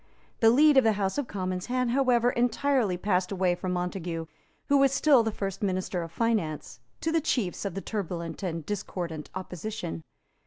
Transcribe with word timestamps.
The 0.39 0.49
lead 0.49 0.77
of 0.77 0.83
the 0.83 0.93
House 0.93 1.19
of 1.19 1.27
Commons 1.27 1.67
had, 1.67 1.89
however, 1.91 2.31
entirely 2.31 2.97
passed 2.97 3.31
away 3.31 3.53
from 3.53 3.71
Montague, 3.71 4.25
who 4.67 4.77
was 4.79 4.91
still 4.91 5.21
the 5.21 5.31
first 5.31 5.61
minister 5.61 6.01
of 6.01 6.11
finance, 6.11 6.79
to 7.01 7.11
the 7.11 7.21
chiefs 7.21 7.65
of 7.65 7.75
the 7.75 7.81
turbulent 7.81 8.41
and 8.41 8.65
discordant 8.65 9.29
opposition. 9.35 10.01